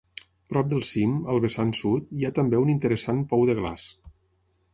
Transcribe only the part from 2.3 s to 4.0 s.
també un interessant pou de glaç.